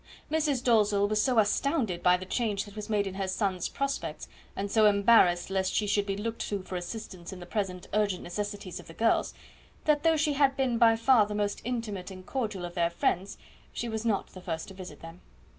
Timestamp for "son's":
3.27-3.69